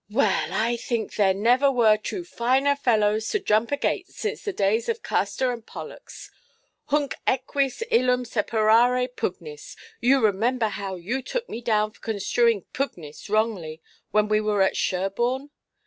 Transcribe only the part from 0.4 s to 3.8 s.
I think there never were two finer fellows to jump a